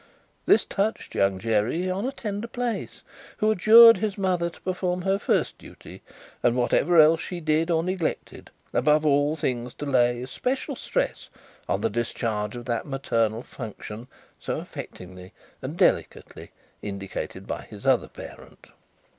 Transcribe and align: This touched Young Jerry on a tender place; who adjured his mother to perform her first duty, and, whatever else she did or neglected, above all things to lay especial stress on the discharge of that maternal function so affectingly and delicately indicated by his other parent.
This 0.47 0.65
touched 0.65 1.13
Young 1.13 1.37
Jerry 1.37 1.87
on 1.87 2.07
a 2.07 2.11
tender 2.11 2.47
place; 2.47 3.03
who 3.37 3.51
adjured 3.51 3.97
his 3.97 4.17
mother 4.17 4.49
to 4.49 4.61
perform 4.61 5.03
her 5.03 5.19
first 5.19 5.59
duty, 5.59 6.01
and, 6.41 6.55
whatever 6.55 6.97
else 6.99 7.21
she 7.21 7.39
did 7.39 7.69
or 7.69 7.83
neglected, 7.83 8.49
above 8.73 9.05
all 9.05 9.35
things 9.35 9.75
to 9.75 9.85
lay 9.85 10.23
especial 10.23 10.75
stress 10.75 11.29
on 11.69 11.81
the 11.81 11.89
discharge 11.91 12.55
of 12.55 12.65
that 12.65 12.87
maternal 12.87 13.43
function 13.43 14.07
so 14.39 14.59
affectingly 14.59 15.33
and 15.61 15.77
delicately 15.77 16.49
indicated 16.81 17.45
by 17.45 17.61
his 17.69 17.85
other 17.85 18.07
parent. 18.07 18.71